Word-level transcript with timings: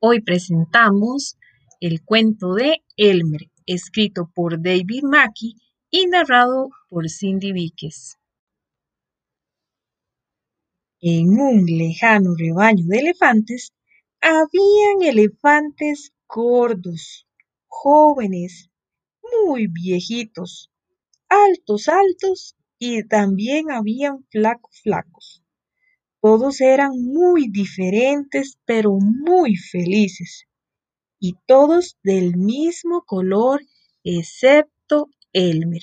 Hoy 0.00 0.20
presentamos 0.22 1.36
el 1.80 2.04
cuento 2.04 2.54
de 2.54 2.84
Elmer, 2.96 3.50
escrito 3.66 4.30
por 4.32 4.62
David 4.62 5.02
Mackey 5.02 5.56
y 5.90 6.06
narrado 6.06 6.70
por 6.88 7.10
Cindy 7.10 7.50
Víquez. 7.50 8.16
En 11.00 11.30
un 11.40 11.66
lejano 11.66 12.36
rebaño 12.38 12.84
de 12.86 12.98
elefantes 12.98 13.72
habían 14.20 15.02
elefantes 15.02 16.12
gordos, 16.28 17.26
jóvenes, 17.66 18.70
muy 19.42 19.66
viejitos, 19.66 20.70
altos, 21.28 21.88
altos 21.88 22.56
y 22.78 23.02
también 23.02 23.72
habían 23.72 24.24
flacos, 24.30 24.80
flacos. 24.80 25.42
Todos 26.20 26.60
eran 26.60 26.90
muy 27.00 27.48
diferentes, 27.48 28.58
pero 28.64 28.98
muy 28.98 29.54
felices, 29.54 30.46
y 31.20 31.36
todos 31.46 31.96
del 32.02 32.36
mismo 32.36 33.04
color, 33.06 33.62
excepto 34.02 35.10
Elmer. 35.32 35.82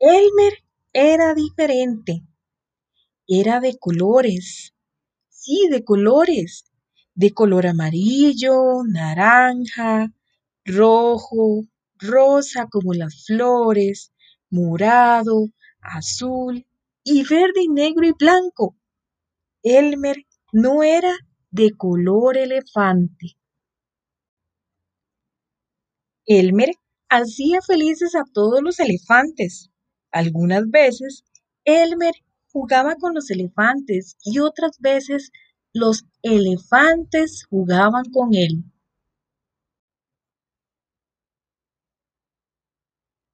Elmer 0.00 0.52
era 0.92 1.32
diferente. 1.34 2.24
Era 3.28 3.60
de 3.60 3.78
colores. 3.78 4.74
Sí, 5.28 5.68
de 5.70 5.84
colores. 5.84 6.64
De 7.14 7.30
color 7.30 7.68
amarillo, 7.68 8.82
naranja, 8.84 10.12
rojo, 10.64 11.62
rosa 11.98 12.66
como 12.68 12.94
las 12.94 13.26
flores, 13.26 14.12
morado, 14.50 15.50
azul 15.80 16.66
y 17.04 17.22
verde 17.24 17.62
y 17.62 17.68
negro 17.68 18.06
y 18.06 18.12
blanco. 18.18 18.76
Elmer 19.62 20.16
no 20.52 20.82
era 20.82 21.12
de 21.50 21.70
color 21.76 22.36
elefante. 22.36 23.36
Elmer 26.26 26.70
hacía 27.08 27.60
felices 27.62 28.14
a 28.14 28.24
todos 28.32 28.62
los 28.62 28.80
elefantes. 28.80 29.70
Algunas 30.10 30.68
veces 30.70 31.24
Elmer 31.64 32.14
jugaba 32.52 32.96
con 32.96 33.14
los 33.14 33.30
elefantes 33.30 34.16
y 34.24 34.38
otras 34.40 34.78
veces 34.80 35.30
los 35.72 36.04
elefantes 36.22 37.46
jugaban 37.48 38.04
con 38.12 38.34
él. 38.34 38.64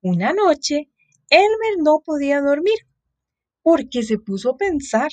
Una 0.02 0.32
noche, 0.32 0.88
Elmer 1.30 1.76
no 1.82 2.00
podía 2.04 2.40
dormir 2.40 2.87
porque 3.68 4.02
se 4.02 4.16
puso 4.16 4.52
a 4.52 4.56
pensar. 4.56 5.10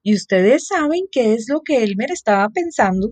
Y 0.00 0.14
ustedes 0.14 0.68
saben 0.68 1.08
qué 1.10 1.34
es 1.34 1.48
lo 1.48 1.62
que 1.62 1.82
Elmer 1.82 2.12
estaba 2.12 2.48
pensando. 2.50 3.10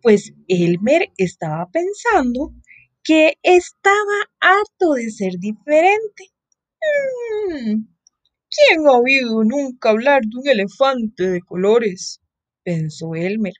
Pues 0.00 0.32
Elmer 0.48 1.12
estaba 1.16 1.70
pensando 1.70 2.52
que 3.04 3.34
estaba 3.44 4.18
harto 4.40 4.94
de 4.94 5.08
ser 5.08 5.34
diferente. 5.38 6.32
Mm, 6.82 7.84
¿Quién 8.50 8.88
ha 8.88 8.98
oído 8.98 9.44
nunca 9.44 9.90
hablar 9.90 10.22
de 10.22 10.36
un 10.36 10.48
elefante 10.48 11.30
de 11.30 11.40
colores? 11.40 12.20
pensó 12.64 13.14
Elmer. 13.14 13.54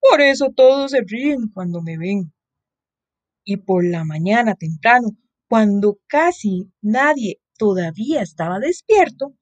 Por 0.00 0.22
eso 0.22 0.52
todos 0.56 0.92
se 0.92 1.02
ríen 1.02 1.48
cuando 1.52 1.82
me 1.82 1.98
ven. 1.98 2.32
Y 3.44 3.58
por 3.58 3.84
la 3.84 4.04
mañana 4.04 4.54
temprano, 4.54 5.18
cuando 5.50 5.98
casi 6.06 6.72
nadie 6.80 7.39
todavía 7.60 8.22
estaba 8.22 8.58
despierto, 8.58 9.34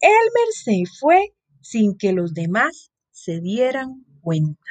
Elmer 0.00 0.52
se 0.52 0.84
fue 1.00 1.34
sin 1.60 1.98
que 1.98 2.12
los 2.12 2.32
demás 2.32 2.92
se 3.10 3.40
dieran 3.40 4.04
cuenta. 4.20 4.70